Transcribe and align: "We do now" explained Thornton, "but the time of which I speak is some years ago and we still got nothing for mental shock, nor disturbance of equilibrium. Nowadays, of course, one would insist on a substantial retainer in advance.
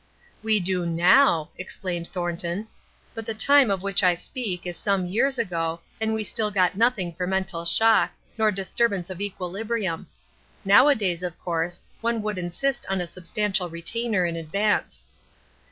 "We 0.41 0.59
do 0.59 0.83
now" 0.87 1.51
explained 1.59 2.07
Thornton, 2.07 2.67
"but 3.13 3.23
the 3.27 3.35
time 3.35 3.69
of 3.69 3.83
which 3.83 4.01
I 4.01 4.15
speak 4.15 4.65
is 4.65 4.75
some 4.75 5.05
years 5.05 5.37
ago 5.37 5.79
and 5.99 6.15
we 6.15 6.23
still 6.23 6.49
got 6.49 6.75
nothing 6.75 7.13
for 7.13 7.27
mental 7.27 7.65
shock, 7.65 8.09
nor 8.35 8.51
disturbance 8.51 9.11
of 9.11 9.21
equilibrium. 9.21 10.07
Nowadays, 10.65 11.21
of 11.21 11.39
course, 11.39 11.83
one 12.01 12.23
would 12.23 12.39
insist 12.39 12.83
on 12.89 12.99
a 12.99 13.05
substantial 13.05 13.69
retainer 13.69 14.25
in 14.25 14.35
advance. 14.35 15.05